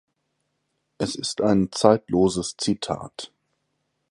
Es 0.97 1.13
ist 1.15 1.41
ein 1.41 1.71
zeitloses 1.71 2.55
Zitat. 2.57 3.31